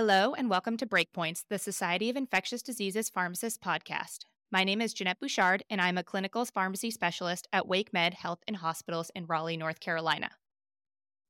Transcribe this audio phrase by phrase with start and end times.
[0.00, 4.18] Hello, and welcome to Breakpoints, the Society of Infectious Diseases Pharmacists podcast.
[4.48, 8.58] My name is Jeannette Bouchard, and I'm a clinical pharmacy specialist at WakeMed Health and
[8.58, 10.30] Hospitals in Raleigh, North Carolina.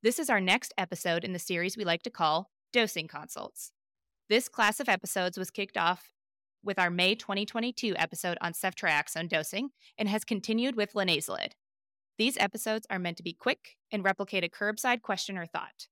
[0.03, 3.73] This is our next episode in the series we like to call Dosing Consults.
[4.29, 6.13] This class of episodes was kicked off
[6.63, 11.53] with our May 2022 episode on ceftriaxone dosing and has continued with linezolid.
[12.19, 15.89] These episodes are meant to be quick and replicate a curbside question or thought.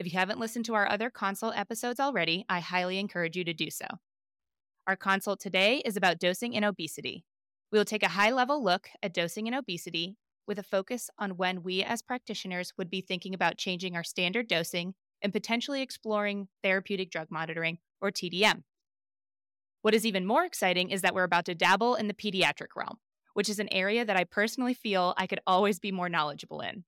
[0.00, 3.52] If you haven't listened to our other consult episodes already, I highly encourage you to
[3.52, 3.84] do so.
[4.86, 7.26] Our consult today is about dosing in obesity.
[7.70, 11.36] We will take a high level look at dosing in obesity with a focus on
[11.36, 16.48] when we as practitioners would be thinking about changing our standard dosing and potentially exploring
[16.62, 18.62] therapeutic drug monitoring or TDM.
[19.82, 22.96] What is even more exciting is that we're about to dabble in the pediatric realm,
[23.34, 26.84] which is an area that I personally feel I could always be more knowledgeable in.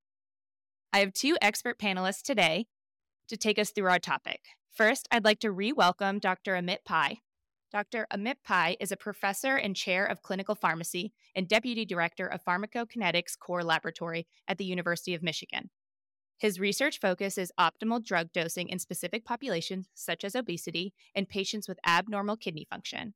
[0.94, 2.68] I have two expert panelists today
[3.32, 4.40] to take us through our topic.
[4.74, 6.52] First, I'd like to re welcome Dr.
[6.52, 7.22] Amit Pai.
[7.72, 8.06] Dr.
[8.12, 13.38] Amit Pai is a professor and chair of clinical pharmacy and deputy director of pharmacokinetics
[13.40, 15.70] core laboratory at the University of Michigan.
[16.36, 21.66] His research focus is optimal drug dosing in specific populations, such as obesity, and patients
[21.66, 23.14] with abnormal kidney function.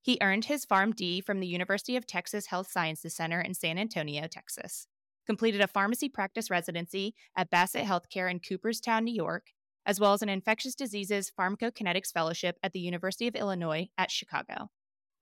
[0.00, 4.26] He earned his PharmD from the University of Texas Health Sciences Center in San Antonio,
[4.28, 4.86] Texas
[5.26, 9.46] completed a pharmacy practice residency at Bassett Healthcare in Cooperstown, New York,
[9.86, 14.70] as well as an infectious diseases pharmacokinetics fellowship at the University of Illinois at Chicago.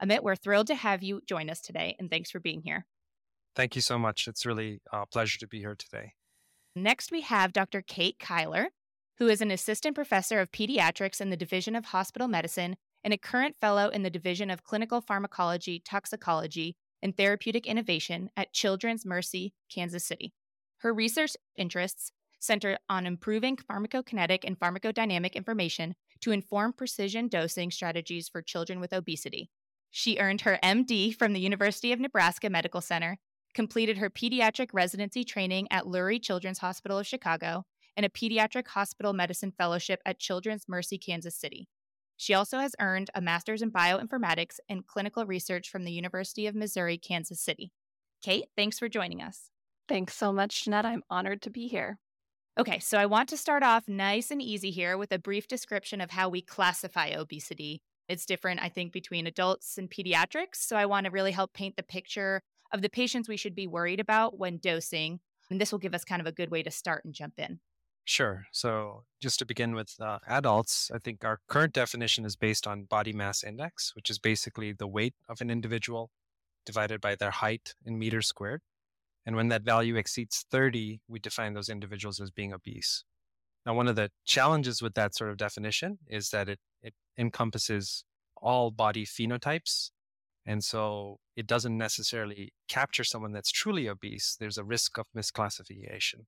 [0.02, 2.86] Amit, we're thrilled to have you join us today, and thanks for being here.
[3.54, 4.28] Thank you so much.
[4.28, 6.14] It's really a pleasure to be here today.
[6.74, 7.82] Next, we have Dr.
[7.82, 8.66] Kate Kyler,
[9.18, 13.18] who is an assistant professor of pediatrics in the Division of Hospital Medicine and a
[13.18, 19.54] current fellow in the Division of Clinical Pharmacology, Toxicology, and therapeutic innovation at Children's Mercy,
[19.72, 20.32] Kansas City.
[20.78, 28.28] Her research interests center on improving pharmacokinetic and pharmacodynamic information to inform precision dosing strategies
[28.28, 29.50] for children with obesity.
[29.90, 33.18] She earned her MD from the University of Nebraska Medical Center,
[33.54, 37.64] completed her pediatric residency training at Lurie Children's Hospital of Chicago,
[37.96, 41.68] and a pediatric hospital medicine fellowship at Children's Mercy Kansas City.
[42.20, 46.54] She also has earned a master's in bioinformatics and clinical research from the University of
[46.54, 47.72] Missouri, Kansas City.
[48.22, 49.48] Kate, thanks for joining us.
[49.88, 50.84] Thanks so much, Jeannette.
[50.84, 51.98] I'm honored to be here.
[52.58, 56.02] Okay, so I want to start off nice and easy here with a brief description
[56.02, 57.80] of how we classify obesity.
[58.06, 60.56] It's different, I think, between adults and pediatrics.
[60.56, 63.66] So I want to really help paint the picture of the patients we should be
[63.66, 65.20] worried about when dosing.
[65.50, 67.60] And this will give us kind of a good way to start and jump in.
[68.04, 68.46] Sure.
[68.50, 72.84] So, just to begin with uh, adults, I think our current definition is based on
[72.84, 76.10] body mass index, which is basically the weight of an individual
[76.66, 78.62] divided by their height in meters squared.
[79.26, 83.04] And when that value exceeds 30, we define those individuals as being obese.
[83.66, 88.04] Now, one of the challenges with that sort of definition is that it, it encompasses
[88.40, 89.90] all body phenotypes.
[90.46, 94.36] And so it doesn't necessarily capture someone that's truly obese.
[94.40, 96.24] There's a risk of misclassification.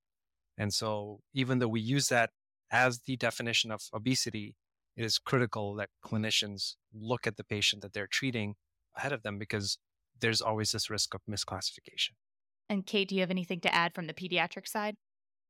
[0.59, 2.31] And so, even though we use that
[2.71, 4.55] as the definition of obesity,
[4.97, 8.55] it is critical that clinicians look at the patient that they're treating
[8.97, 9.79] ahead of them because
[10.21, 12.11] there's always this risk of misclassification.
[12.69, 14.97] And Kate, do you have anything to add from the pediatric side?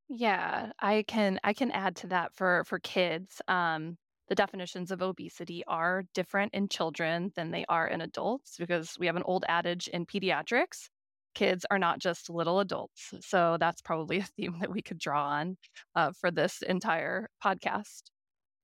[0.09, 3.41] Yeah, I can I can add to that for for kids.
[3.49, 3.97] Um,
[4.29, 9.07] the definitions of obesity are different in children than they are in adults because we
[9.07, 10.89] have an old adage in pediatrics
[11.35, 13.13] kids are not just little adults.
[13.21, 15.57] So that's probably a theme that we could draw on
[15.95, 18.03] uh, for this entire podcast.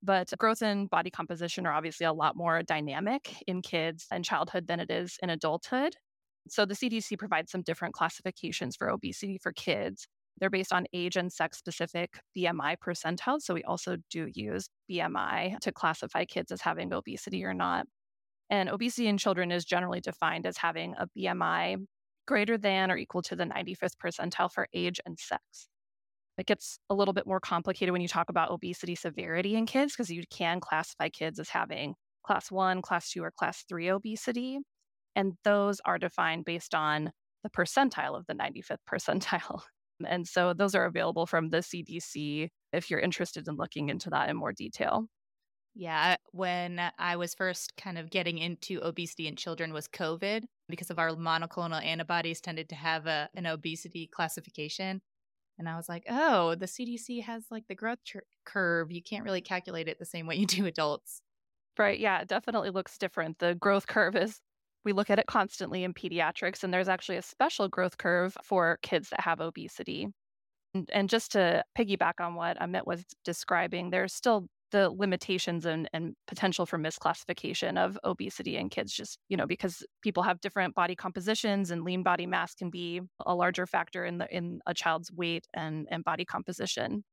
[0.02, 4.68] But growth and body composition are obviously a lot more dynamic in kids and childhood
[4.68, 5.96] than it is in adulthood.
[6.48, 10.06] So the CDC provides some different classifications for obesity for kids.
[10.38, 13.42] They're based on age and sex specific BMI percentiles.
[13.42, 17.86] So we also do use BMI to classify kids as having obesity or not.
[18.50, 21.84] And obesity in children is generally defined as having a BMI
[22.28, 25.68] greater than or equal to the 95th percentile for age and sex.
[26.36, 29.94] It gets a little bit more complicated when you talk about obesity severity in kids
[29.94, 31.94] because you can classify kids as having
[32.24, 34.58] class one, class two, or class three obesity.
[35.16, 37.10] And those are defined based on
[37.42, 39.62] the percentile of the 95th percentile.
[40.06, 44.28] And so those are available from the CDC if you're interested in looking into that
[44.28, 45.06] in more detail.
[45.74, 50.90] Yeah, when I was first kind of getting into obesity in children was COVID because
[50.90, 55.00] of our monoclonal antibodies tended to have a, an obesity classification.
[55.58, 58.92] And I was like, oh, the CDC has like the growth tr- curve.
[58.92, 61.20] You can't really calculate it the same way you do adults.
[61.78, 61.98] Right.
[61.98, 63.38] Yeah, it definitely looks different.
[63.38, 64.40] The growth curve is,
[64.84, 68.78] we look at it constantly in pediatrics, and there's actually a special growth curve for
[68.82, 70.08] kids that have obesity.
[70.74, 75.88] And, and just to piggyback on what Amit was describing, there's still the limitations and,
[75.92, 80.74] and potential for misclassification of obesity in kids just you know because people have different
[80.74, 84.74] body compositions and lean body mass can be a larger factor in the in a
[84.74, 87.04] child's weight and and body composition.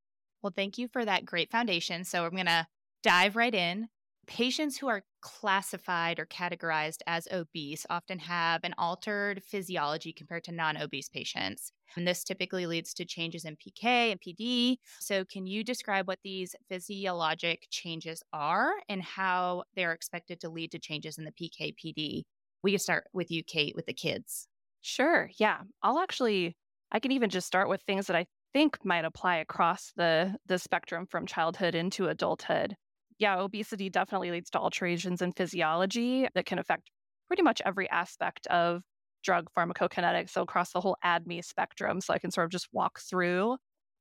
[0.41, 2.03] Well thank you for that great foundation.
[2.03, 2.67] So i'm going to
[3.03, 3.87] dive right in
[4.27, 10.51] Patients who are classified or categorized as obese often have an altered physiology compared to
[10.51, 11.71] non obese patients.
[11.95, 14.79] And this typically leads to changes in PK and PD.
[14.99, 20.71] So, can you describe what these physiologic changes are and how they're expected to lead
[20.71, 22.25] to changes in the PK PD?
[22.63, 24.47] We can start with you, Kate, with the kids.
[24.81, 25.29] Sure.
[25.37, 25.63] Yeah.
[25.81, 26.55] I'll actually,
[26.91, 30.57] I can even just start with things that I think might apply across the the
[30.59, 32.77] spectrum from childhood into adulthood
[33.19, 36.91] yeah, obesity definitely leads to alterations in physiology that can affect
[37.27, 38.83] pretty much every aspect of
[39.23, 40.29] drug pharmacokinetics.
[40.31, 42.01] So across the whole ADME spectrum.
[42.01, 43.57] So I can sort of just walk through,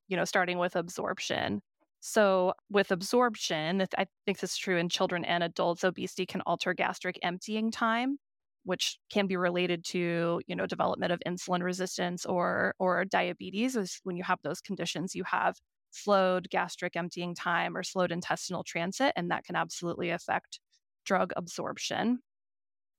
[0.09, 1.61] you know, starting with absorption.
[2.01, 6.75] So with absorption, I think this is true in children and adults, obesity can alter
[6.75, 8.19] gastric emptying time,
[8.65, 14.01] which can be related to, you know, development of insulin resistance or or diabetes.
[14.03, 15.57] When you have those conditions, you have
[15.95, 20.61] slowed gastric emptying time or slowed intestinal transit, and that can absolutely affect
[21.05, 22.21] drug absorption.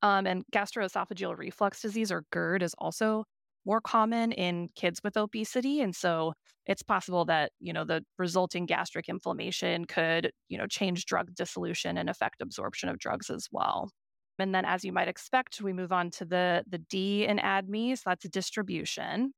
[0.01, 3.25] Um, and gastroesophageal reflux disease or GERD is also
[3.65, 5.81] more common in kids with obesity.
[5.81, 6.33] And so
[6.67, 11.97] it's possible that, you know, the resulting gastric inflammation could, you know, change drug dissolution
[11.97, 13.89] and affect absorption of drugs as well.
[14.37, 17.97] And then as you might expect, we move on to the the D in ADME,
[17.97, 19.33] so that's distribution.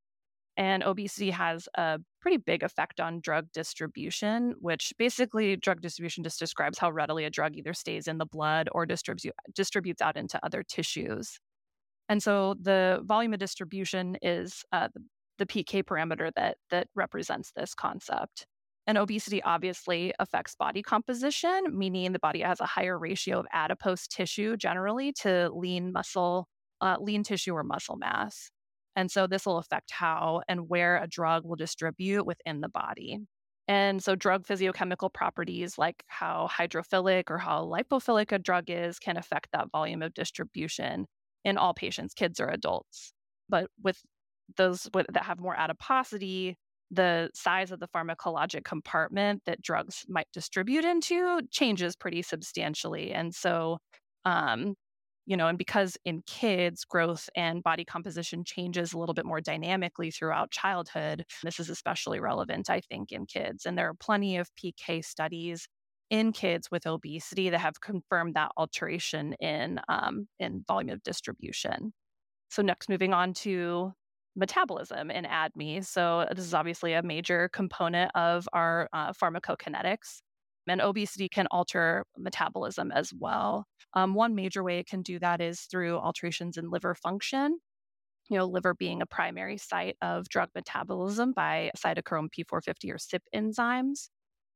[0.57, 6.39] And obesity has a pretty big effect on drug distribution, which basically drug distribution just
[6.39, 10.43] describes how readily a drug either stays in the blood or distributes distributes out into
[10.43, 11.39] other tissues.
[12.09, 14.87] And so the volume of distribution is uh,
[15.37, 18.47] the PK parameter that that represents this concept.
[18.87, 24.07] And obesity obviously affects body composition, meaning the body has a higher ratio of adipose
[24.07, 26.47] tissue generally to lean muscle,
[26.81, 28.49] uh, lean tissue or muscle mass.
[28.97, 33.19] And so this will affect how and where a drug will distribute within the body.
[33.67, 39.17] And so, drug physiochemical properties like how hydrophilic or how lipophilic a drug is can
[39.17, 41.05] affect that volume of distribution
[41.45, 43.13] in all patients, kids or adults.
[43.49, 44.01] But with
[44.57, 46.57] those that have more adiposity,
[46.89, 53.11] the size of the pharmacologic compartment that drugs might distribute into changes pretty substantially.
[53.13, 53.79] And so,
[54.25, 54.75] um,
[55.27, 59.41] you know, and because in kids, growth and body composition changes a little bit more
[59.41, 63.65] dynamically throughout childhood, this is especially relevant, I think, in kids.
[63.65, 65.67] And there are plenty of PK studies
[66.09, 71.91] in kids with obesity that have confirmed that alteration in um, in volume of distribution.
[72.49, 73.91] So next, moving on to
[74.37, 75.85] metabolism in ADME.
[75.85, 80.21] So this is obviously a major component of our uh, pharmacokinetics.
[80.67, 83.65] And obesity can alter metabolism as well.
[83.93, 87.59] Um, one major way it can do that is through alterations in liver function.
[88.29, 93.19] You know, liver being a primary site of drug metabolism by cytochrome P450 or CYP
[93.33, 94.09] enzymes.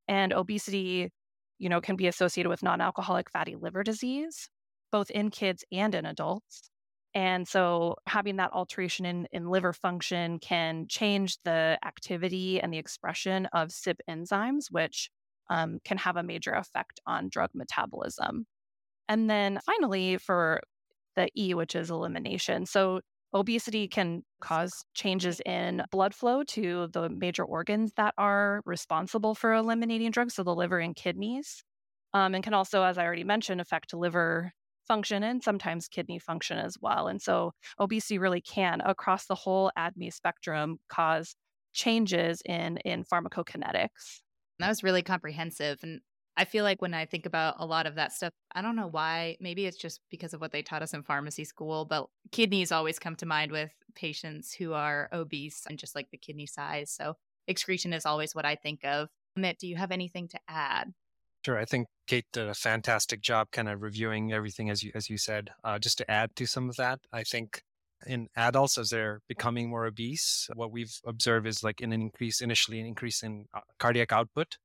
[0.08, 1.10] And obesity,
[1.58, 4.50] you know, can be associated with non alcoholic fatty liver disease,
[4.92, 6.70] both in kids and in adults.
[7.14, 12.78] And so having that alteration in, in liver function can change the activity and the
[12.78, 15.10] expression of CYP enzymes, which
[15.52, 18.46] um, can have a major effect on drug metabolism.
[19.10, 20.62] And then finally, for
[21.18, 22.66] the E, which is elimination.
[22.66, 23.02] So
[23.34, 29.54] obesity can cause changes in blood flow to the major organs that are responsible for
[29.54, 31.64] eliminating drugs, so the liver and kidneys,
[32.14, 34.54] um, and can also, as I already mentioned, affect liver
[34.88, 37.08] function and sometimes kidney function as well.
[37.08, 41.36] And so obesity really can, across the whole ADME spectrum, cause
[41.74, 44.22] changes in in pharmacokinetics.
[44.62, 45.80] That was really comprehensive.
[45.84, 46.02] And
[46.38, 48.88] I feel like when I think about a lot of that stuff, I don't know
[48.88, 49.38] why.
[49.40, 53.00] Maybe it's just because of what they taught us in pharmacy school, but kidneys always
[53.00, 56.90] come to mind with patients who are obese and just like the kidney size.
[56.92, 57.16] So
[57.48, 59.10] excretion is always what I think of.
[59.38, 60.94] Amit, do you have anything to add?
[61.46, 61.58] Sure.
[61.58, 65.18] I think Kate did a fantastic job kind of reviewing everything as you as you
[65.18, 65.50] said.
[65.64, 67.64] Uh, just to add to some of that, I think
[68.06, 72.80] in adults as they're becoming more obese, what we've observed is like an increase initially
[72.80, 74.58] an increase in uh, cardiac output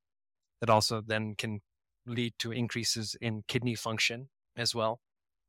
[0.59, 1.61] that also then can
[2.05, 4.99] lead to increases in kidney function as well.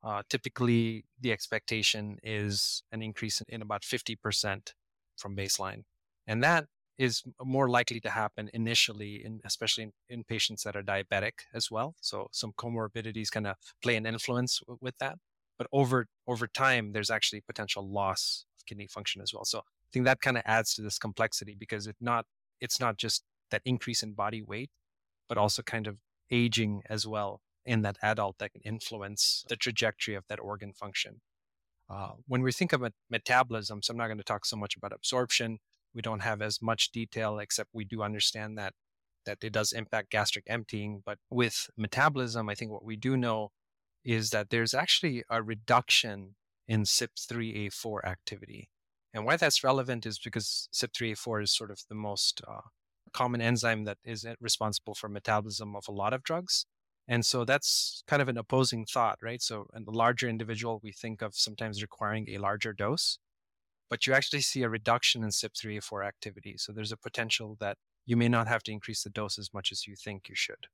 [0.02, 4.72] Uh, typically, the expectation is an increase in about 50%
[5.16, 5.82] from baseline.
[6.26, 6.66] And that
[6.98, 11.70] is more likely to happen initially, in, especially in, in patients that are diabetic as
[11.70, 11.94] well.
[12.00, 15.16] So some comorbidities kind of play an influence w- with that
[15.58, 19.90] but over over time there's actually potential loss of kidney function as well so i
[19.92, 22.24] think that kind of adds to this complexity because it's not
[22.60, 24.70] it's not just that increase in body weight
[25.28, 25.98] but also kind of
[26.30, 31.20] aging as well in that adult that can influence the trajectory of that organ function.
[31.90, 34.92] Uh, when we think about metabolism, so I'm not going to talk so much about
[34.92, 35.58] absorption.
[35.94, 38.72] We don't have as much detail, except we do understand that
[39.26, 41.02] that it does impact gastric emptying.
[41.04, 43.50] But with metabolism, I think what we do know
[44.08, 46.34] is that there's actually a reduction
[46.66, 48.70] in CYP3A4 activity.
[49.12, 52.62] And why that's relevant is because CYP3A4 is sort of the most uh,
[53.12, 56.64] common enzyme that is responsible for metabolism of a lot of drugs.
[57.06, 59.42] And so that's kind of an opposing thought, right?
[59.42, 63.18] So, in the larger individual, we think of sometimes requiring a larger dose,
[63.90, 66.56] but you actually see a reduction in CYP3A4 activity.
[66.56, 69.70] So, there's a potential that you may not have to increase the dose as much
[69.70, 70.66] as you think you should.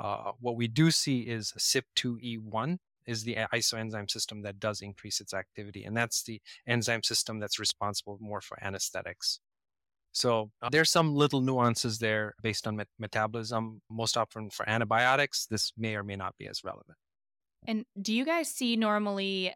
[0.00, 5.34] Uh, what we do see is CYP2E1 is the isoenzyme system that does increase its
[5.34, 9.40] activity, and that's the enzyme system that's responsible more for anesthetics.
[10.12, 13.80] So uh, there's some little nuances there based on met- metabolism.
[13.90, 16.96] Most often for antibiotics, this may or may not be as relevant.
[17.66, 19.52] And do you guys see normally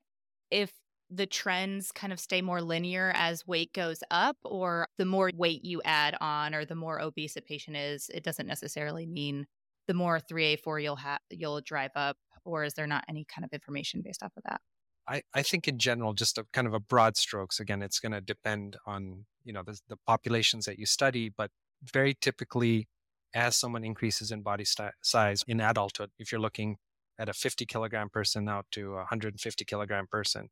[0.50, 0.72] if
[1.10, 5.64] the trends kind of stay more linear as weight goes up, or the more weight
[5.64, 9.46] you add on, or the more obese a patient is, it doesn't necessarily mean
[9.86, 13.52] the more 3A4 you'll have you'll drive up, or is there not any kind of
[13.52, 14.60] information based off of that?
[15.06, 17.60] I, I think in general, just a kind of a broad strokes.
[17.60, 21.50] Again, it's going to depend on you know the, the populations that you study, but
[21.82, 22.88] very typically,
[23.34, 26.76] as someone increases in body st- size in adulthood, if you're looking
[27.18, 30.48] at a 50 kilogram person out to a 150 kilogram person,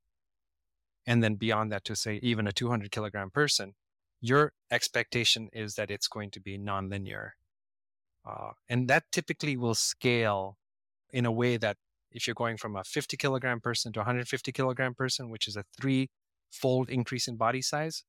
[1.06, 3.74] and then beyond that to say even a 200 kilogram person,
[4.20, 7.30] your expectation is that it's going to be nonlinear,
[8.24, 10.56] uh, and that typically will scale
[11.12, 11.76] in a way that
[12.10, 15.64] if you're going from a 50 kilogram person to 150 kilogram person, which is a
[15.80, 16.10] three
[16.50, 18.04] fold increase in body size,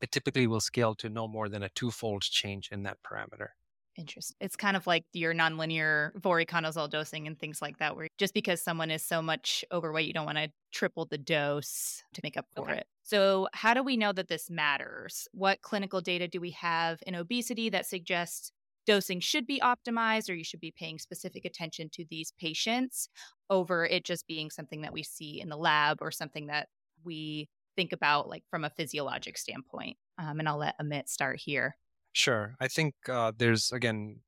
[0.00, 3.48] it typically will scale to no more than a two-fold change in that parameter.
[3.96, 4.36] Interesting.
[4.40, 8.62] It's kind of like your nonlinear voriconazole dosing and things like that, where just because
[8.62, 12.44] someone is so much overweight, you don't want to triple the dose to make up
[12.54, 12.78] for okay.
[12.78, 12.86] it.
[13.04, 15.28] So, how do we know that this matters?
[15.32, 18.52] What clinical data do we have in obesity that suggests
[18.86, 23.08] dosing should be optimized or you should be paying specific attention to these patients
[23.50, 26.68] over it just being something that we see in the lab or something that
[27.04, 29.96] we think about like from a physiologic standpoint?
[30.18, 31.76] Um, and I'll let Amit start here.
[32.12, 32.56] Sure.
[32.60, 34.20] I think uh, there's, again,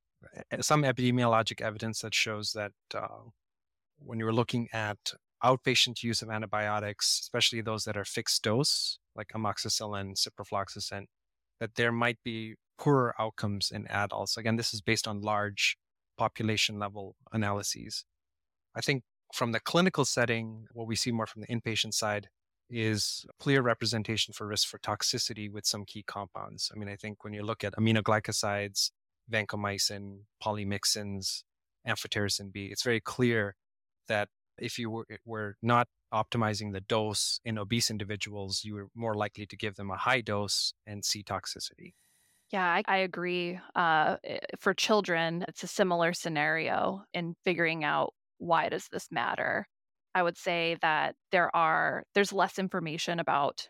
[0.61, 3.23] some epidemiologic evidence that shows that uh,
[3.99, 4.99] when you're looking at
[5.43, 11.05] outpatient use of antibiotics, especially those that are fixed dose, like amoxicillin, ciprofloxacin,
[11.61, 14.37] that there might be poorer outcomes in adults.
[14.37, 15.77] Again, this is based on large
[16.17, 18.05] population level analyses.
[18.75, 19.03] I think
[19.35, 22.29] from the clinical setting, what we see more from the inpatient side
[22.71, 26.71] is clear representation for risk for toxicity with some key compounds.
[26.75, 28.91] I mean, I think when you look at aminoglycosides,
[29.31, 31.43] vancomycin, polymyxins,
[31.87, 33.57] amphotericin B, it's very clear
[34.07, 34.29] that
[34.61, 39.47] if you were, were not optimizing the dose in obese individuals, you were more likely
[39.47, 41.93] to give them a high dose and see toxicity.
[42.50, 43.61] Yeah, I, I agree.
[43.77, 49.67] Uh, eh, for children, it's a similar scenario in figuring out why does this matter.
[50.15, 53.69] I would say that there are there's less information about,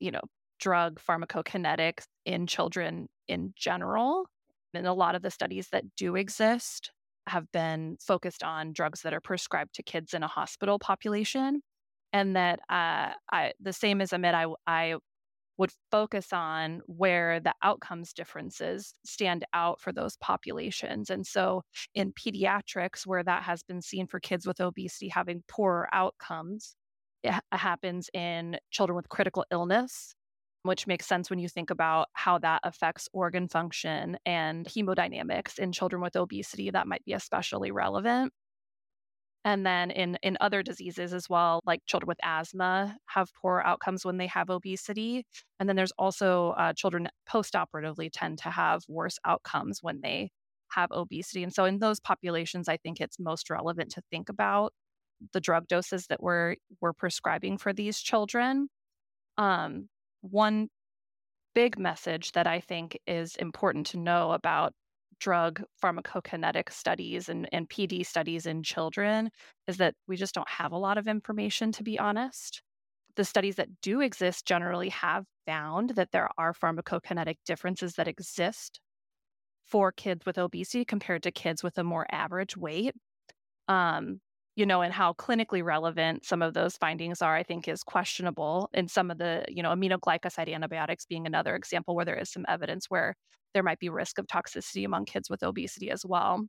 [0.00, 0.22] you know,
[0.58, 4.26] drug pharmacokinetics in children in general.
[4.72, 6.90] And a lot of the studies that do exist
[7.26, 11.62] have been focused on drugs that are prescribed to kids in a hospital population.
[12.12, 14.96] And that uh, I, the same as Amit, I, I
[15.56, 21.10] would focus on where the outcomes differences stand out for those populations.
[21.10, 21.62] And so
[21.94, 26.74] in pediatrics, where that has been seen for kids with obesity having poorer outcomes,
[27.22, 30.14] it happens in children with critical illness,
[30.64, 35.72] which makes sense when you think about how that affects organ function and hemodynamics in
[35.72, 36.70] children with obesity.
[36.70, 38.32] That might be especially relevant.
[39.44, 44.06] And then in, in other diseases as well, like children with asthma have poor outcomes
[44.06, 45.26] when they have obesity.
[45.60, 50.30] And then there's also uh, children postoperatively tend to have worse outcomes when they
[50.68, 51.42] have obesity.
[51.42, 54.72] And so in those populations, I think it's most relevant to think about
[55.34, 58.68] the drug doses that we're, we're prescribing for these children.
[59.36, 59.88] Um,
[60.30, 60.68] one
[61.54, 64.72] big message that I think is important to know about
[65.20, 69.30] drug pharmacokinetic studies and, and PD studies in children
[69.66, 72.62] is that we just don't have a lot of information, to be honest.
[73.16, 78.80] The studies that do exist generally have found that there are pharmacokinetic differences that exist
[79.66, 82.94] for kids with obesity compared to kids with a more average weight.
[83.68, 84.20] Um,
[84.56, 88.70] you know, and how clinically relevant some of those findings are, I think is questionable.
[88.74, 92.44] And some of the, you know, aminoglycoside antibiotics being another example where there is some
[92.48, 93.14] evidence where
[93.52, 96.46] there might be risk of toxicity among kids with obesity as well.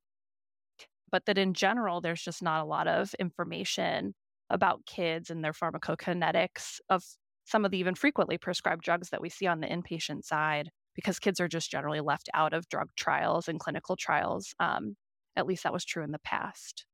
[1.12, 4.14] but that in general, there's just not a lot of information
[4.50, 7.04] about kids and their pharmacokinetics of
[7.46, 11.20] some of the even frequently prescribed drugs that we see on the inpatient side because
[11.20, 14.54] kids are just generally left out of drug trials and clinical trials.
[14.60, 14.96] Um,
[15.36, 16.86] at least that was true in the past.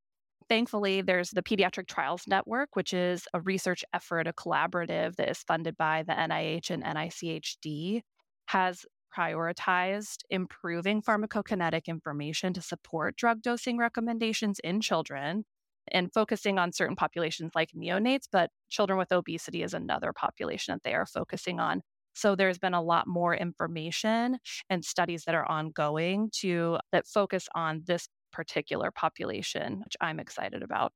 [0.51, 5.37] Thankfully, there's the Pediatric Trials Network, which is a research effort, a collaborative that is
[5.37, 8.01] funded by the NIH and NICHD,
[8.47, 8.85] has
[9.17, 15.45] prioritized improving pharmacokinetic information to support drug dosing recommendations in children
[15.89, 20.83] and focusing on certain populations like neonates, but children with obesity is another population that
[20.83, 21.81] they are focusing on.
[22.13, 24.37] So there's been a lot more information
[24.69, 30.63] and studies that are ongoing to that focus on this particular population, which I'm excited
[30.63, 30.93] about.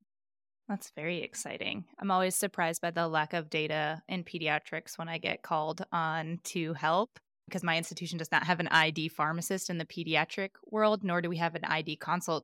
[0.68, 1.86] That's very exciting.
[2.00, 6.39] I'm always surprised by the lack of data in pediatrics when I get called on
[6.46, 11.04] to help because my institution does not have an ID pharmacist in the pediatric world,
[11.04, 12.44] nor do we have an ID consult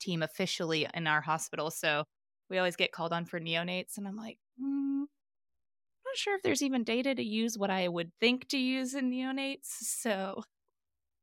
[0.00, 1.70] team officially in our hospital.
[1.70, 2.04] So
[2.50, 5.06] we always get called on for neonates, and I'm like, mm, I'm
[6.04, 9.10] not sure if there's even data to use what I would think to use in
[9.10, 9.64] neonates.
[9.64, 10.42] So,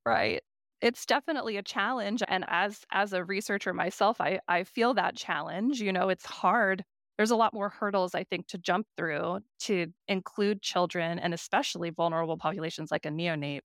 [0.05, 0.41] right.
[0.81, 5.81] It's definitely a challenge and as as a researcher myself I I feel that challenge
[5.81, 6.83] you know it's hard
[7.17, 11.89] there's a lot more hurdles I think to jump through to include children and especially
[11.89, 13.61] vulnerable populations like a neonate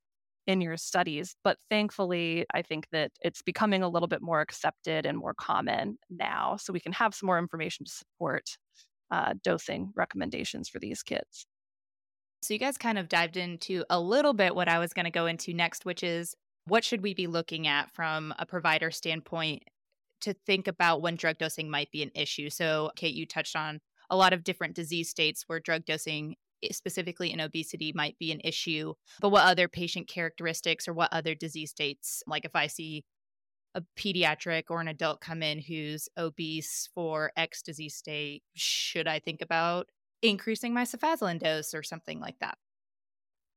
[0.47, 1.37] in your studies.
[1.45, 5.99] But thankfully, I think that it's becoming a little bit more accepted and more common
[6.11, 6.57] now.
[6.57, 8.59] So we can have some more information to support
[9.11, 11.47] uh, dosing recommendations for these kids.
[12.43, 15.11] So you guys kind of dived into a little bit what I was going to
[15.11, 16.35] go into next, which is
[16.67, 19.65] what should we be looking at from a provider standpoint
[20.25, 22.49] to think about when drug dosing might be an issue.
[22.49, 23.81] So, Kate, you touched on
[24.11, 28.33] a lot of different disease states where drug dosing eh, specifically in obesity might be
[28.33, 32.67] an issue but what other patient characteristics or what other disease states like if i
[32.67, 33.05] see
[33.75, 39.19] a pediatric or an adult come in who's obese for x disease state should i
[39.19, 39.89] think about
[40.23, 42.59] increasing my cefazolin dose or something like that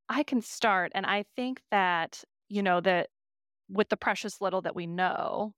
[0.09, 3.09] i can start and i think that you know that
[3.69, 5.53] with the precious little that we know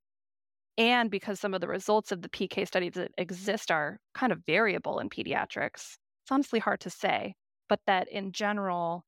[0.79, 4.45] and because some of the results of the PK studies that exist are kind of
[4.45, 7.35] variable in pediatrics, it's honestly hard to say.
[7.67, 9.03] But that in general,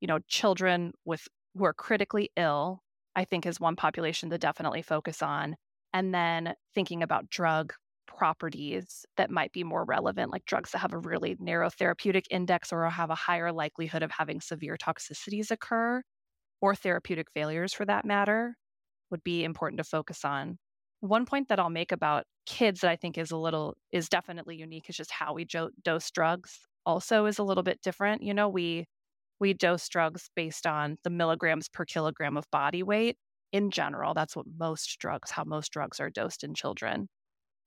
[0.00, 2.80] you know, children with who are critically ill,
[3.14, 5.54] I think is one population to definitely focus on.
[5.94, 7.72] And then thinking about drug
[8.08, 12.72] properties that might be more relevant, like drugs that have a really narrow therapeutic index
[12.72, 16.02] or have a higher likelihood of having severe toxicities occur,
[16.62, 18.56] or therapeutic failures for that matter,
[19.10, 20.58] would be important to focus on.
[21.00, 24.56] One point that I'll make about kids that I think is a little is definitely
[24.56, 26.60] unique is just how we jo- dose drugs.
[26.86, 28.22] Also, is a little bit different.
[28.22, 28.86] You know, we
[29.40, 33.16] we dose drugs based on the milligrams per kilogram of body weight
[33.52, 34.14] in general.
[34.14, 37.08] That's what most drugs, how most drugs are dosed in children.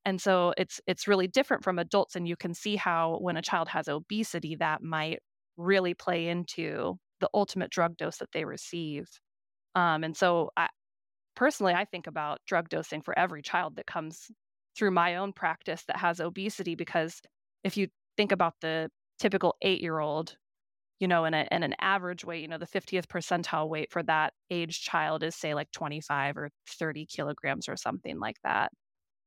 [0.06, 3.42] And so it's it's really different from adults, and you can see how when a
[3.42, 5.20] child has obesity, that might
[5.58, 9.10] really play into the ultimate drug dose that they receive.
[9.74, 10.68] Um, and so I,
[11.36, 14.30] personally, I think about drug dosing for every child that comes
[14.78, 17.20] through my own practice that has obesity because
[17.64, 20.38] if you think about the typical eight year old,
[21.00, 24.34] you know, and, and an average weight, you know, the 50th percentile weight for that
[24.52, 28.72] age child is, say, like 25 or 30 kilograms or something like that.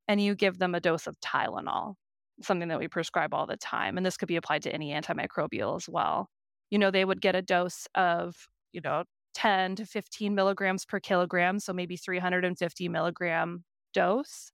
[0.07, 1.95] And you give them a dose of Tylenol,
[2.43, 3.97] something that we prescribe all the time.
[3.97, 6.29] And this could be applied to any antimicrobial as well.
[6.71, 9.05] You know, they would get a dose of, you know,
[9.35, 14.53] 10 to 15 milligrams per kilogram, so maybe 350 milligram dose.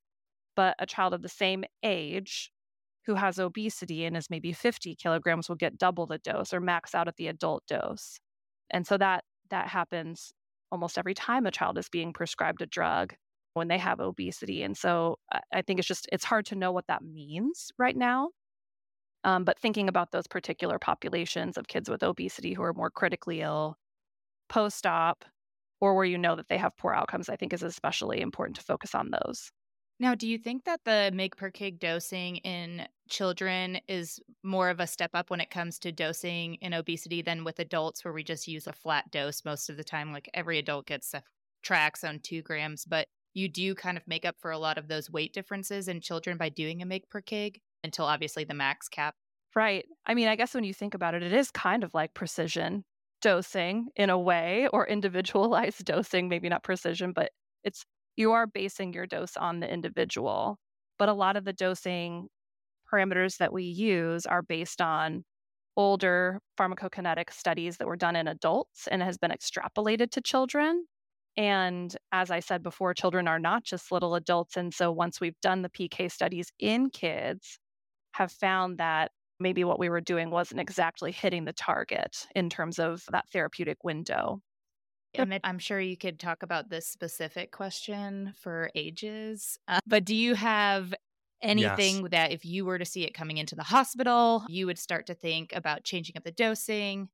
[0.56, 2.50] But a child of the same age
[3.06, 6.94] who has obesity and is maybe 50 kilograms will get double the dose or max
[6.94, 8.18] out at the adult dose.
[8.70, 10.32] And so that that happens
[10.72, 13.14] almost every time a child is being prescribed a drug
[13.54, 14.62] when they have obesity.
[14.62, 15.18] And so
[15.52, 18.30] I think it's just it's hard to know what that means right now.
[19.24, 23.40] Um, but thinking about those particular populations of kids with obesity who are more critically
[23.40, 23.76] ill
[24.48, 25.24] post op
[25.80, 28.62] or where you know that they have poor outcomes, I think is especially important to
[28.64, 29.52] focus on those.
[30.00, 34.80] Now, do you think that the mg per kg dosing in children is more of
[34.80, 38.24] a step up when it comes to dosing in obesity than with adults, where we
[38.24, 40.12] just use a flat dose most of the time?
[40.12, 41.14] Like every adult gets
[41.64, 45.10] ceftriaxone two grams, but you do kind of make up for a lot of those
[45.10, 49.14] weight differences in children by doing a mg per kg until obviously the max cap.
[49.54, 49.86] Right.
[50.06, 52.84] I mean, I guess when you think about it, it is kind of like precision
[53.20, 57.30] dosing in a way or individualized dosing, maybe not precision, but
[57.62, 57.84] it's
[58.16, 60.58] you are basing your dose on the individual.
[60.98, 62.28] But a lot of the dosing
[62.92, 65.24] parameters that we use are based on
[65.76, 70.86] older pharmacokinetic studies that were done in adults and has been extrapolated to children.
[71.36, 74.56] And as I said before, children are not just little adults.
[74.56, 77.58] And so once we've done the PK studies in kids,
[78.14, 82.78] have found that maybe what we were doing wasn't exactly hitting the target in terms
[82.78, 84.40] of that therapeutic window.
[85.16, 90.34] I'm sure you could talk about this specific question for ages, uh, but do you
[90.34, 90.92] have
[91.40, 92.10] anything yes.
[92.10, 95.14] that if you were to see it coming into the hospital, you would start to
[95.14, 97.08] think about changing up the dosing?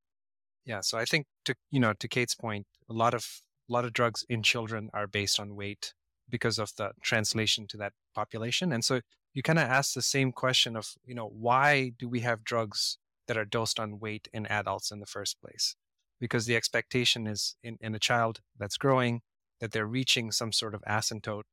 [0.65, 3.85] Yeah, so I think to you know to Kate's point, a lot of a lot
[3.85, 5.93] of drugs in children are based on weight
[6.27, 9.01] because of the translation to that population, and so
[9.35, 12.99] you kind of ask the same question of you know why do we have drugs
[13.29, 15.77] that are dosed on weight in adults in the first place?
[16.21, 19.23] because the expectation is in, in a child that's growing
[19.61, 21.45] that they're reaching some sort of asymptote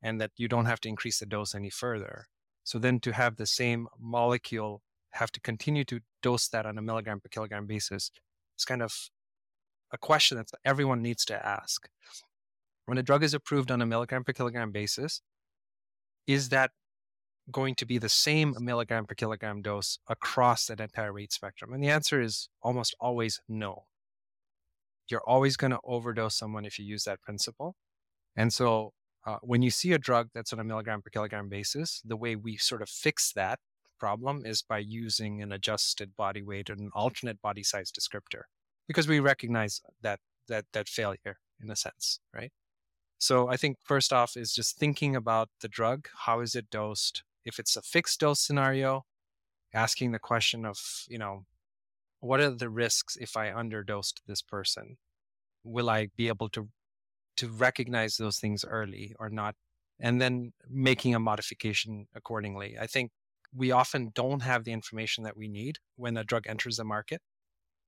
[0.00, 2.26] and that you don't have to increase the dose any further.
[2.62, 4.82] So then to have the same molecule
[5.12, 8.10] have to continue to dose that on a milligram per kilogram basis
[8.58, 8.94] is kind of
[9.92, 11.88] a question that everyone needs to ask.
[12.86, 15.22] When a drug is approved on a milligram per kilogram basis,
[16.26, 16.72] is that
[17.50, 21.72] going to be the same milligram per kilogram dose across that entire weight spectrum?
[21.72, 23.84] And the answer is almost always no
[25.10, 27.76] you're always going to overdose someone if you use that principle.
[28.36, 28.92] And so
[29.26, 32.36] uh, when you see a drug that's on a milligram per kilogram basis, the way
[32.36, 33.58] we sort of fix that
[33.98, 38.42] problem is by using an adjusted body weight and an alternate body size descriptor,
[38.86, 42.52] because we recognize that that that failure in a sense, right?
[43.18, 46.08] So I think first off is just thinking about the drug.
[46.26, 47.22] How is it dosed?
[47.44, 49.04] If it's a fixed dose scenario,
[49.72, 50.78] asking the question of,
[51.08, 51.44] you know,
[52.20, 54.96] what are the risks if I underdosed this person?
[55.62, 56.68] Will I be able to
[57.36, 59.56] to recognize those things early or not?
[60.00, 62.76] And then making a modification accordingly.
[62.80, 63.10] I think
[63.54, 67.20] we often don't have the information that we need when a drug enters the market.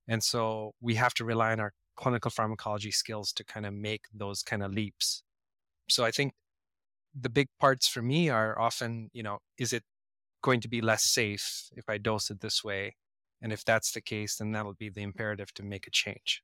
[0.09, 4.03] And so we have to rely on our clinical pharmacology skills to kind of make
[4.15, 5.23] those kind of leaps.
[5.89, 6.35] So I think
[7.19, 9.83] the big parts for me are often, you know, is it
[10.43, 12.97] going to be less safe if I dose it this way?
[13.41, 16.43] And if that's the case, then that'll be the imperative to make a change.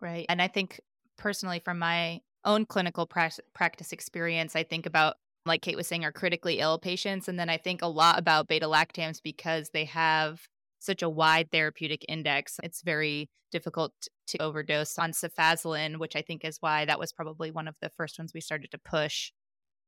[0.00, 0.26] Right.
[0.28, 0.80] And I think
[1.16, 6.12] personally, from my own clinical practice experience, I think about, like Kate was saying, our
[6.12, 7.28] critically ill patients.
[7.28, 10.40] And then I think a lot about beta lactams because they have
[10.78, 12.58] such a wide therapeutic index.
[12.62, 13.92] It's very difficult
[14.28, 17.90] to overdose on cefazolin, which I think is why that was probably one of the
[17.96, 19.32] first ones we started to push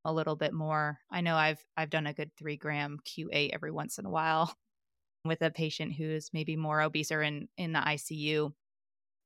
[0.04, 0.98] a little bit more.
[1.10, 4.54] I know I've I've done a good three gram Q8 every once in a while
[5.24, 8.52] with a patient who's maybe more obese or in, in the ICU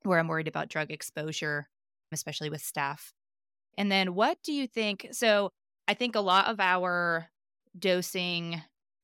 [0.03, 1.69] where I'm worried about drug exposure,
[2.11, 3.13] especially with staph.
[3.79, 5.09] And then what do you think?
[5.13, 5.51] So
[5.87, 7.29] I think a lot of our
[7.79, 8.61] dosing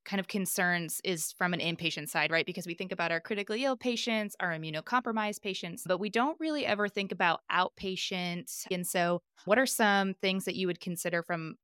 [0.08, 2.46] kind of concerns is from an inpatient side, right?
[2.46, 6.64] Because we think about our critically ill patients, our immunocompromised patients, but we don't really
[6.64, 8.64] ever think about outpatients.
[8.70, 11.56] And so, what are some things that you would consider from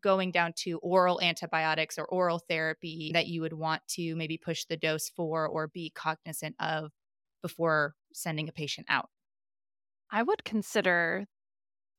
[0.00, 4.64] going down to oral antibiotics or oral therapy that you would want to maybe push
[4.64, 6.90] the dose for or be cognizant of
[7.40, 9.10] before sending a patient out?
[10.10, 11.26] I would consider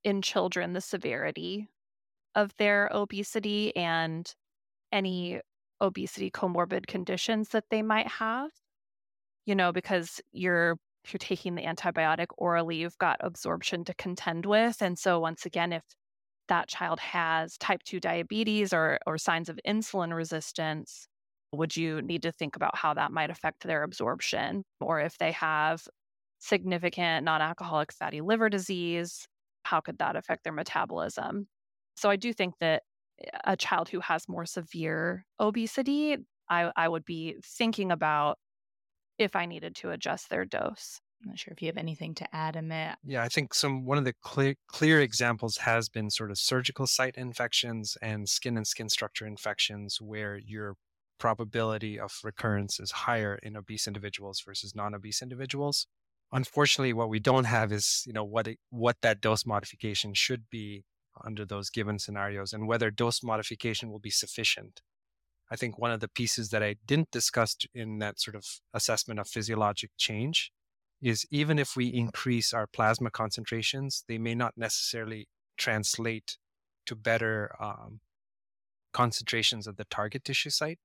[0.04, 1.70] in children the severity
[2.36, 4.30] of their obesity and
[4.92, 5.40] any
[5.84, 8.50] obesity comorbid conditions that they might have.
[9.46, 14.46] You know, because you're if you're taking the antibiotic orally, you've got absorption to contend
[14.46, 14.82] with.
[14.82, 15.84] And so once again, if
[16.48, 21.08] that child has type 2 diabetes or, or signs of insulin resistance,
[21.52, 24.64] would you need to think about how that might affect their absorption?
[24.82, 25.84] Or if they have
[26.40, 29.26] significant non alcoholic fatty liver disease,
[29.64, 31.48] how could that affect their metabolism?
[31.96, 32.84] So I do think that
[33.44, 36.18] a child who has more severe obesity,
[36.50, 38.38] I, I would be thinking about
[39.18, 41.00] if I needed to adjust their dose.
[41.24, 42.96] I'm not sure if you have anything to add, Amit.
[43.06, 46.86] Yeah, I think some one of the clear clear examples has been sort of surgical
[46.86, 50.76] site infections and skin and skin structure infections, where your
[51.20, 55.88] probability of recurrence is higher in obese individuals versus non-obese individuals.
[56.34, 60.50] Unfortunately, what we don't have is you know what it, what that dose modification should
[60.50, 60.84] be
[61.24, 64.82] under those given scenarios, and whether dose modification will be sufficient.
[65.52, 69.20] I think one of the pieces that I didn't discuss in that sort of assessment
[69.20, 70.52] of physiologic change
[71.02, 76.38] is even if we increase our plasma concentrations, they may not necessarily translate
[76.86, 78.00] to better um,
[78.94, 80.80] concentrations of the target tissue site.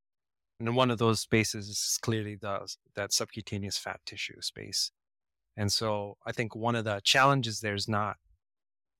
[0.60, 4.90] And one of those spaces is clearly the, that subcutaneous fat tissue space.
[5.56, 8.16] And so I think one of the challenges there is not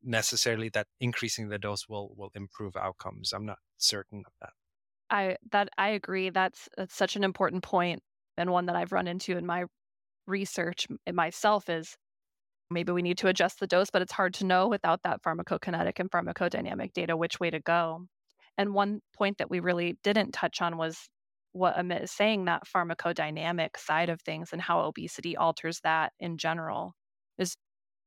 [0.03, 3.33] necessarily that increasing the dose will will improve outcomes.
[3.33, 4.51] I'm not certain of that.
[5.11, 6.31] I that I agree.
[6.31, 8.03] That's, that's such an important point
[8.37, 9.65] and one that I've run into in my
[10.27, 11.97] research myself is
[12.71, 15.99] maybe we need to adjust the dose, but it's hard to know without that pharmacokinetic
[15.99, 18.07] and pharmacodynamic data which way to go.
[18.57, 21.09] And one point that we really didn't touch on was
[21.53, 26.37] what Amit is saying that pharmacodynamic side of things and how obesity alters that in
[26.37, 26.95] general
[27.39, 27.57] is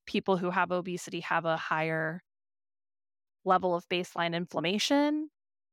[0.06, 2.22] people who have obesity have a higher
[3.46, 5.30] level of baseline inflammation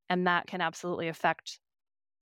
[0.09, 1.61] and that can absolutely affect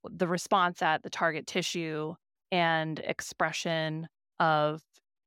[0.05, 2.15] the response at the target tissue
[2.51, 4.83] and expression of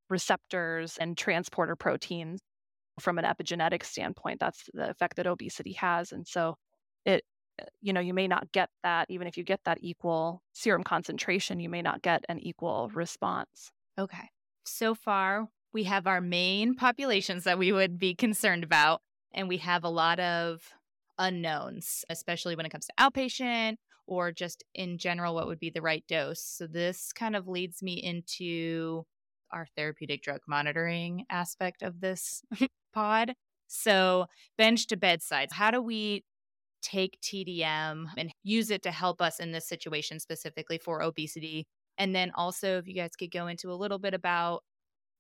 [0.10, 2.40] receptors and transporter proteins
[3.00, 4.40] from an epigenetic standpoint.
[4.40, 6.12] That's the effect that obesity has.
[6.12, 6.56] And so
[7.06, 7.24] it,
[7.62, 10.84] uh, you know, you may not get that, even if you get that equal serum
[10.84, 13.72] concentration, you may not get an equal response.
[13.98, 14.30] Okay.
[14.66, 19.02] So far, we have our main populations that we would be concerned about,
[19.34, 20.74] and we have a lot of
[21.18, 23.76] unknowns, especially when it comes to outpatient
[24.08, 26.42] or just in general, what would be the right dose.
[26.42, 29.04] So, this kind of leads me into
[29.52, 32.42] our therapeutic drug monitoring aspect of this
[32.94, 33.34] pod.
[33.68, 34.26] So,
[34.58, 36.24] bench to bedside, how do we
[36.82, 41.68] take TDM and use it to help us in this situation specifically for obesity?
[41.98, 44.64] And then also, if you guys could go into a little bit about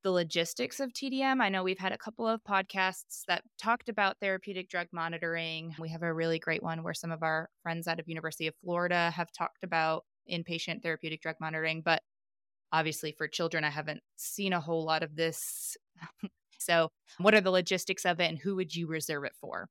[0.03, 1.41] the logistics of TDM.
[1.41, 5.75] I know we've had a couple of podcasts that talked about therapeutic drug monitoring.
[5.79, 8.55] We have a really great one where some of our friends out of University of
[8.63, 12.01] Florida have talked about inpatient therapeutic drug monitoring, but
[12.71, 15.75] obviously for children I haven't seen a whole lot of this.
[16.59, 19.67] so, what are the logistics of it and who would you reserve it for?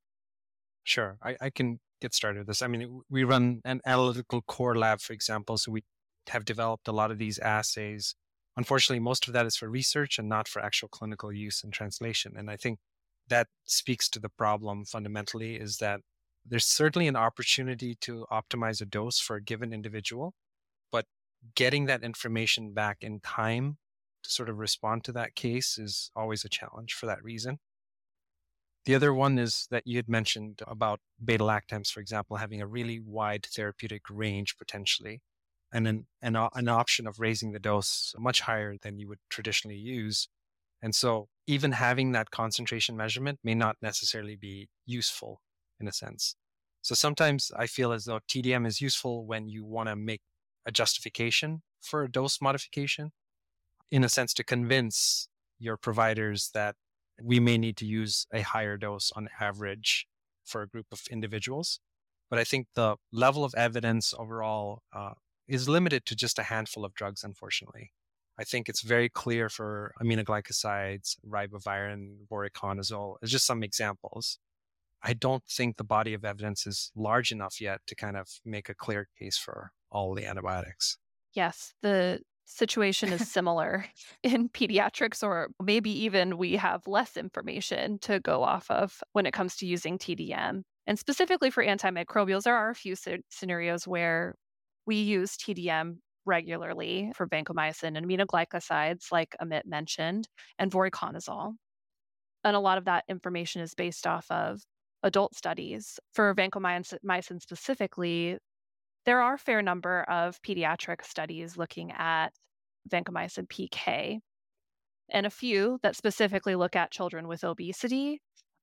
[0.85, 1.17] Sure.
[1.23, 2.62] I, I can get started with this.
[2.62, 5.85] I mean, we run an analytical core lab, for example, so we
[6.29, 8.14] have developed a lot of these assays
[8.59, 12.35] unfortunately, most of that is for research and not for actual clinical use and translation.
[12.37, 12.81] And I think
[13.29, 16.01] that speaks to the problem fundamentally is that
[16.44, 20.35] there's certainly an opportunity to optimize a dose for a given individual,
[20.90, 21.05] but
[21.55, 23.79] getting that information back in time
[24.25, 27.59] to sort of respond to that case is always a challenge for that reason.
[28.87, 32.66] The other one is that you had mentioned about beta lactams, for example, having a
[32.66, 35.21] really wide therapeutic range potentially
[35.73, 39.77] and an, an, an option of raising the dose much higher than you would traditionally
[39.77, 40.29] use.
[40.81, 45.41] And so even having that concentration measurement may not necessarily be useful
[45.81, 46.37] in a sense.
[46.83, 50.23] So sometimes I feel as though TDM is useful when you want to make
[50.65, 53.11] a justification for a dose modification,
[53.91, 55.29] in a sense, to convince
[55.59, 56.77] your providers that
[57.23, 60.07] we may need to use a higher dose on average
[60.45, 61.81] for a group of individuals.
[62.31, 65.15] But I think the level of evidence overall uh,
[65.49, 67.93] is limited to just a handful of drugs, unfortunately.
[68.39, 74.39] I think it's very clear for aminoglycosides, ribavirin, voriconazole, just some examples.
[75.03, 78.69] I don't think the body of evidence is large enough yet to kind of make
[78.69, 80.99] a clear case for all the antibiotics.
[81.35, 83.87] Yes, the situation is similar
[84.23, 89.33] in pediatrics, or maybe even we have less information to go off of when it
[89.33, 90.63] comes to using TDM.
[90.87, 92.95] And specifically for antimicrobials, there are a few
[93.31, 94.35] scenarios where
[94.88, 100.27] we use TDM regularly for vancomycin and aminoglycosides, like Amit mentioned,
[100.59, 101.53] and voriconazole.
[102.42, 104.62] And a lot of that information is based off of
[105.03, 106.01] adult studies.
[106.14, 108.38] For vancomycin specifically,
[109.05, 112.31] there are a fair number of pediatric studies looking at
[112.90, 114.20] vancomycin PK
[115.11, 118.22] and a few that specifically look at children with obesity.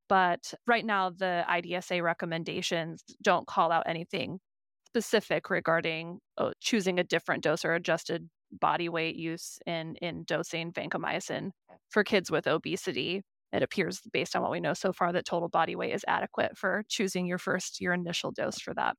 [0.10, 4.40] But right now, the IDSA recommendations don't call out anything
[4.96, 10.72] specific regarding uh, choosing a different dose or adjusted body weight use in in dosing
[10.72, 11.52] vancomycin
[11.90, 13.22] for kids with obesity.
[13.52, 16.58] It appears, based on what we know so far, that total body weight is adequate
[16.58, 18.96] for choosing your first your initial dose for that.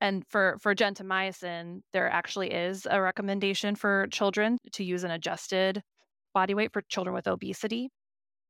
[0.00, 5.82] And for for gentamicin, there actually is a recommendation for children to use an adjusted
[6.34, 7.90] body weight for children with obesity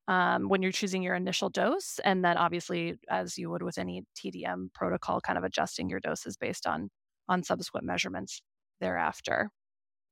[0.09, 1.99] um, when you're choosing your initial dose.
[2.05, 6.37] And then obviously, as you would with any TDM protocol, kind of adjusting your doses
[6.37, 6.91] based on
[7.29, 8.43] on subsequent measurements
[8.81, 9.51] thereafter.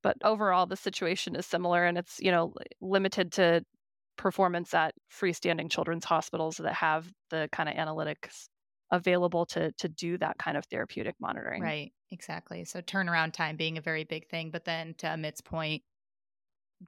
[0.03, 3.63] But overall, the situation is similar and it's, you know, limited to
[4.17, 8.47] performance at freestanding children's hospitals that have the kind of analytics
[8.91, 11.61] available to to do that kind of therapeutic monitoring.
[11.61, 12.65] Right, exactly.
[12.65, 15.83] So turnaround time being a very big thing, but then to Amit's point,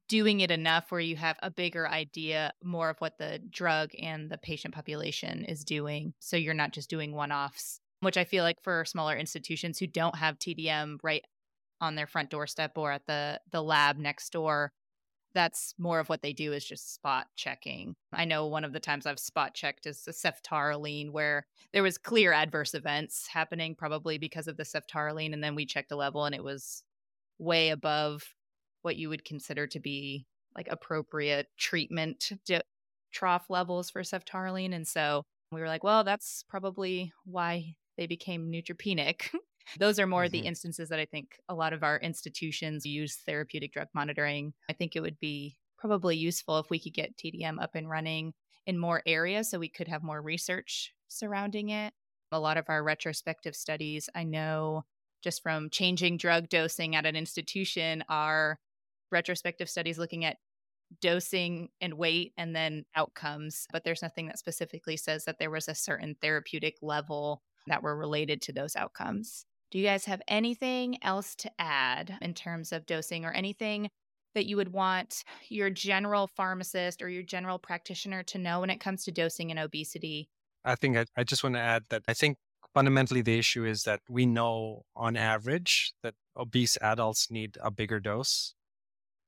[0.07, 4.29] doing it enough where you have a bigger idea more of what the drug and
[4.29, 8.61] the patient population is doing so you're not just doing one-offs which i feel like
[8.63, 11.25] for smaller institutions who don't have tdm right
[11.81, 14.71] on their front doorstep or at the the lab next door
[15.33, 17.95] that's more of what they do is just spot checking.
[18.11, 21.97] I know one of the times I've spot checked is the ceftaroline, where there was
[21.97, 26.25] clear adverse events happening, probably because of the ceftaroline, and then we checked a level
[26.25, 26.83] and it was
[27.39, 28.23] way above
[28.83, 32.31] what you would consider to be like appropriate treatment
[33.11, 34.73] trough levels for ceftaroline.
[34.73, 39.29] And so we were like, well, that's probably why they became neutropenic.
[39.79, 40.31] Those are more mm-hmm.
[40.31, 44.53] the instances that I think a lot of our institutions use therapeutic drug monitoring.
[44.69, 48.33] I think it would be probably useful if we could get TDM up and running
[48.65, 51.93] in more areas so we could have more research surrounding it.
[52.31, 54.85] A lot of our retrospective studies, I know
[55.21, 58.59] just from changing drug dosing at an institution, are
[59.13, 60.37] retrospective studies looking at
[61.01, 65.67] dosing and weight and then outcomes, but there's nothing that specifically says that there was
[65.67, 69.45] a certain therapeutic level that were related to those outcomes.
[69.71, 73.89] Do you guys have anything else to add in terms of dosing or anything
[74.35, 78.79] that you would want your general pharmacist or your general practitioner to know when it
[78.79, 80.29] comes to dosing and obesity?
[80.63, 82.37] I think I, I just want to add that I think
[82.73, 87.99] fundamentally the issue is that we know on average that obese adults need a bigger
[87.99, 88.55] dose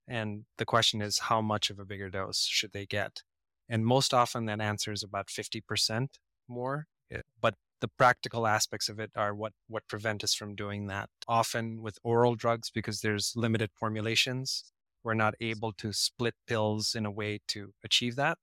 [0.08, 3.24] and the question is, how much of a bigger dose should they get?
[3.68, 6.08] And most often that answer is about 50%
[6.48, 6.86] more.
[7.12, 11.10] Eh, but the practical aspects of it are what, what prevent us from doing that.
[11.28, 14.72] Often with oral drugs, because there's limited formulations,
[15.04, 18.38] we're not able to split pills in a way to achieve that.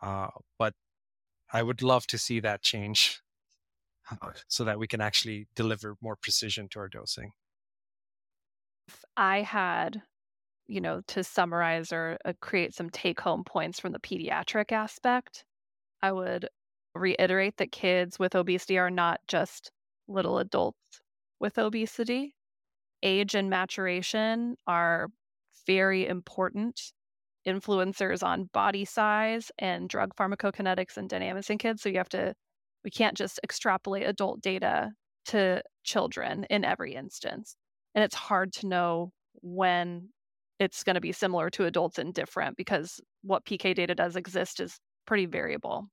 [0.00, 0.74] Uh, but
[1.52, 3.20] I would love to see that change
[4.48, 7.32] so that we can actually deliver more precision to our dosing.
[9.16, 10.02] I had
[10.68, 15.44] you know, to summarize or uh, create some take home points from the pediatric aspect,
[16.02, 16.48] I would
[16.94, 19.70] reiterate that kids with obesity are not just
[20.08, 20.78] little adults
[21.40, 22.34] with obesity.
[23.02, 25.08] Age and maturation are
[25.66, 26.92] very important
[27.46, 31.82] influencers on body size and drug pharmacokinetics and dynamics in kids.
[31.82, 32.34] So you have to,
[32.84, 34.92] we can't just extrapolate adult data
[35.26, 37.56] to children in every instance.
[37.94, 40.10] And it's hard to know when
[40.62, 44.60] it's going to be similar to adults and different because what PK data does exist
[44.60, 45.88] is pretty variable.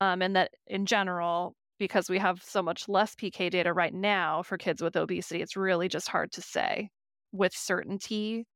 [0.00, 4.42] Um, and that in general, because we have so much less PK data right now
[4.42, 6.88] for kids with obesity, it's really just hard to say
[7.32, 8.46] with certainty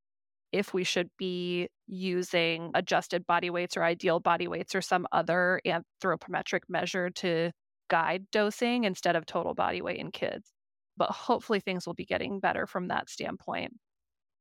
[0.51, 5.61] if we should be using adjusted body weights or ideal body weights or some other
[5.67, 7.51] anthropometric measure to
[7.91, 10.51] guide dosing instead of total body weight in kids.
[10.97, 13.75] But hopefully, things will be getting better from that standpoint.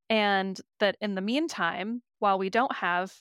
[0.10, 3.14] And that in the meantime, while we don't have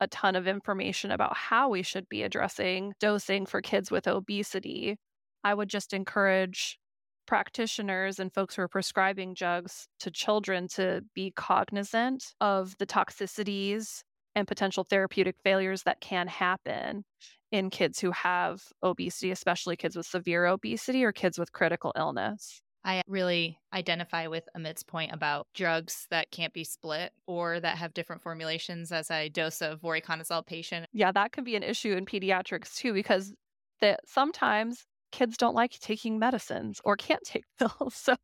[0.00, 4.96] a ton of information about how we should be addressing dosing for kids with obesity,
[5.42, 6.78] I would just encourage
[7.26, 14.02] practitioners and folks who are prescribing drugs to children to be cognizant of the toxicities
[14.34, 17.04] and potential therapeutic failures that can happen
[17.50, 22.60] in kids who have obesity, especially kids with severe obesity or kids with critical illness.
[22.86, 27.92] I really identify with Amit's point about drugs that can't be split or that have
[27.92, 30.86] different formulations as I dose a voriconazole patient.
[30.92, 33.34] Yeah, that can be an issue in pediatrics too, because
[33.80, 37.94] that sometimes kids don't like taking medicines or can't take pills.
[37.94, 38.16] So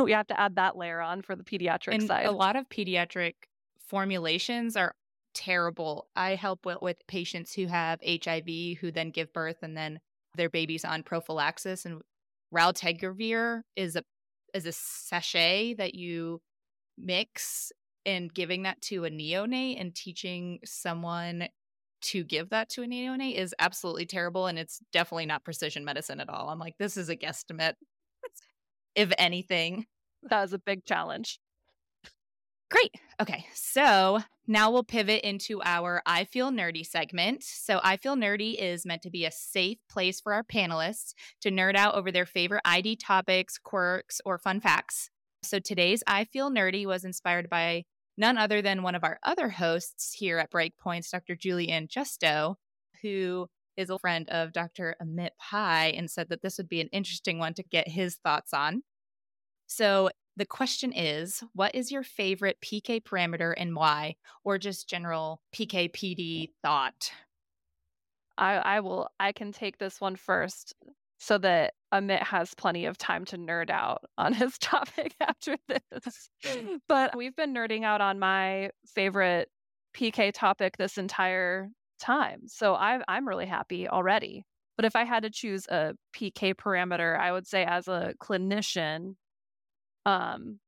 [0.00, 2.26] we have to add that layer on for the pediatric and side.
[2.26, 3.34] A lot of pediatric
[3.86, 4.94] formulations are
[5.32, 6.08] terrible.
[6.16, 10.00] I help with, with patients who have HIV who then give birth and then
[10.36, 12.02] their baby's on prophylaxis and
[12.54, 14.02] Raltegravir is a
[14.52, 16.40] is a sachet that you
[16.98, 17.72] mix
[18.04, 21.48] and giving that to a neonate and teaching someone
[22.02, 26.18] to give that to a neonate is absolutely terrible and it's definitely not precision medicine
[26.20, 26.48] at all.
[26.48, 27.74] I'm like this is a guesstimate
[28.94, 29.86] if anything.
[30.24, 31.38] That was a big challenge.
[32.70, 32.94] Great.
[33.20, 33.46] Okay.
[33.54, 37.44] So now we'll pivot into our I Feel Nerdy segment.
[37.44, 41.52] So, I Feel Nerdy is meant to be a safe place for our panelists to
[41.52, 45.08] nerd out over their favorite ID topics, quirks, or fun facts.
[45.44, 47.84] So, today's I Feel Nerdy was inspired by
[48.16, 51.36] none other than one of our other hosts here at Breakpoints, Dr.
[51.36, 52.56] Julie Ann Justo,
[53.02, 54.96] who is a friend of Dr.
[55.00, 58.52] Amit Pai and said that this would be an interesting one to get his thoughts
[58.52, 58.82] on.
[59.68, 65.42] So, the question is what is your favorite PK parameter and why, or just general
[65.54, 67.12] PK PD thought?
[68.38, 70.74] I, I will, I can take this one first
[71.18, 76.30] so that Amit has plenty of time to nerd out on his topic after this.
[76.88, 79.48] but we've been nerding out on my favorite
[79.94, 81.68] PK topic this entire
[82.00, 82.42] time.
[82.46, 84.44] So I, I'm really happy already.
[84.76, 89.16] But if I had to choose a PK parameter, I would say as a clinician,
[90.06, 90.58] um,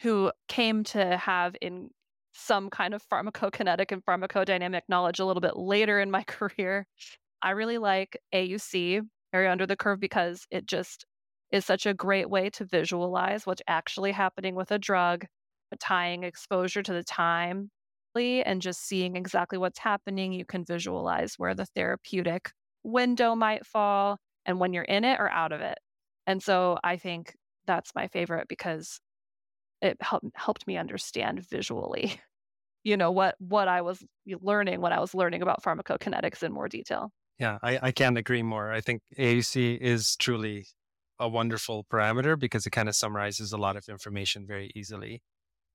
[0.00, 1.90] who came to have in
[2.34, 6.86] some kind of pharmacokinetic and pharmacodynamic knowledge a little bit later in my career.
[7.42, 9.02] I really like AUC,
[9.32, 11.06] area under the curve, because it just
[11.50, 15.26] is such a great way to visualize what's actually happening with a drug,
[15.80, 17.70] tying exposure to the time
[18.14, 22.50] and just seeing exactly what's happening, you can visualize where the therapeutic
[22.84, 25.78] window might fall and when you're in it or out of it.
[26.26, 27.34] And so I think
[27.66, 29.00] that's my favorite because
[29.80, 32.20] it helped helped me understand visually,
[32.84, 34.02] you know, what what I was
[34.40, 37.10] learning when I was learning about pharmacokinetics in more detail.
[37.38, 38.72] Yeah, I, I can't agree more.
[38.72, 40.66] I think AUC is truly
[41.18, 45.22] a wonderful parameter because it kind of summarizes a lot of information very easily.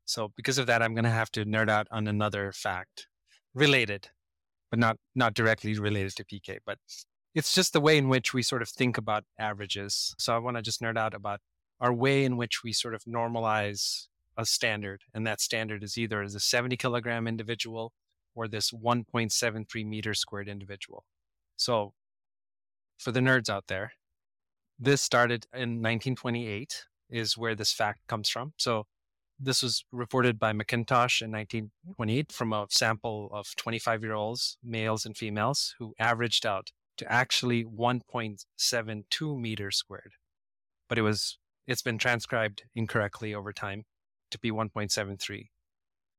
[0.06, 3.08] So because of that, I'm going to have to nerd out on another fact
[3.54, 4.10] related,
[4.70, 6.60] but not not directly related to PK.
[6.66, 6.78] But
[7.36, 10.16] it's just the way in which we sort of think about averages.
[10.18, 11.40] So I want to just nerd out about
[11.80, 14.08] our way in which we sort of normalize
[14.38, 17.94] a standard, and that standard is either as a 70 kilogram individual
[18.36, 21.04] or this 1.73 meter squared individual.
[21.56, 21.94] So
[22.98, 23.94] for the nerds out there,
[24.80, 28.54] this started in 1928 is where this fact comes from.
[28.58, 28.86] So
[29.40, 35.06] this was reported by McIntosh in 1928 from a sample of 25 year olds, males
[35.06, 40.14] and females, who averaged out to actually 1.72 meters squared.
[40.90, 41.38] But it was
[41.68, 43.84] it's been transcribed incorrectly over time
[44.32, 45.48] to be 1.73.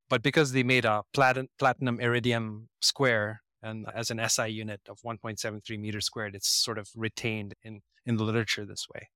[0.09, 5.01] But because they made a platin- platinum iridium square and as an SI unit of
[5.05, 9.09] 1.73 meters squared, it's sort of retained in, in the literature this way.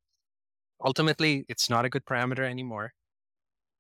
[0.85, 2.93] Ultimately, it's not a good parameter anymore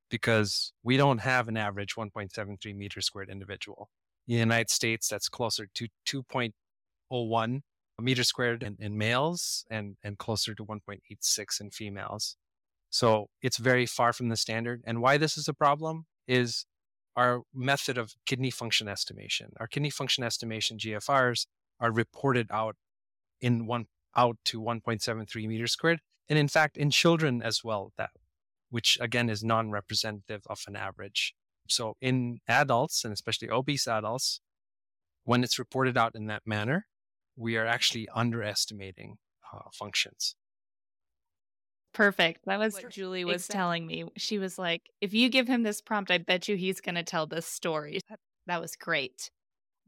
[0.08, 3.88] because we don't have an average 1.73 meters squared individual.
[4.28, 7.60] In the United States, that's closer to 2.01
[8.00, 12.36] meters squared in, in males and, and closer to 1.86 in females.
[12.92, 14.82] So it's very far from the standard.
[14.84, 16.66] And why this is a problem is
[17.16, 19.52] our method of kidney function estimation.
[19.58, 21.46] Our kidney function estimation GFRs
[21.80, 22.76] are reported out
[23.40, 26.00] in one out to 1.73 meters squared.
[26.28, 28.10] And in fact, in children as well, that
[28.68, 31.34] which again is non-representative of an average.
[31.68, 34.40] So in adults and especially obese adults,
[35.24, 36.86] when it's reported out in that manner,
[37.36, 39.16] we are actually underestimating
[39.50, 40.34] uh, functions.
[41.94, 42.46] Perfect.
[42.46, 43.58] That was what Julie was exactly.
[43.58, 44.04] telling me.
[44.16, 47.02] She was like, if you give him this prompt, I bet you he's going to
[47.02, 48.00] tell this story.
[48.46, 49.30] That was great.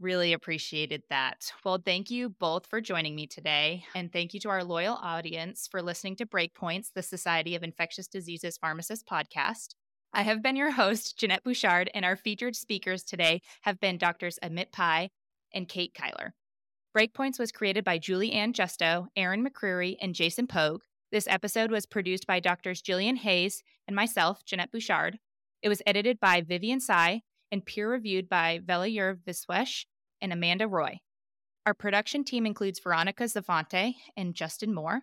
[0.00, 1.52] Really appreciated that.
[1.64, 3.84] Well, thank you both for joining me today.
[3.94, 8.08] And thank you to our loyal audience for listening to Breakpoints, the Society of Infectious
[8.08, 9.68] Diseases Pharmacist podcast.
[10.12, 14.38] I have been your host, Jeannette Bouchard, and our featured speakers today have been Doctors
[14.42, 15.10] Amit Pai
[15.52, 16.30] and Kate Kyler.
[16.96, 20.82] Breakpoints was created by Julie Ann Justo, Erin McCreary, and Jason Pogue.
[21.14, 25.20] This episode was produced by Doctors Jillian Hayes and myself, Jeannette Bouchard.
[25.62, 29.84] It was edited by Vivian Sai and peer reviewed by Velliyur Viswesh
[30.20, 30.98] and Amanda Roy.
[31.66, 35.02] Our production team includes Veronica Zavante and Justin Moore.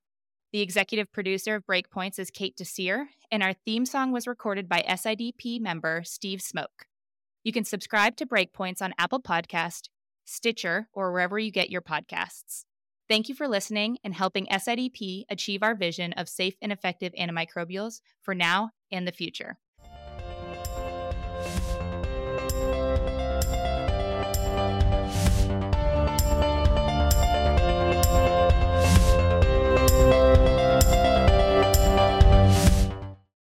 [0.51, 4.83] The executive producer of Breakpoints is Kate Desir, and our theme song was recorded by
[4.85, 6.87] SIDP member Steve Smoke.
[7.45, 9.83] You can subscribe to Breakpoints on Apple Podcast,
[10.25, 12.65] Stitcher, or wherever you get your podcasts.
[13.11, 17.99] Thank you for listening and helping SIDP achieve our vision of safe and effective antimicrobials
[18.21, 19.57] for now and the future.